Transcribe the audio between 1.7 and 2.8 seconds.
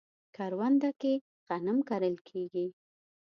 کرل کیږي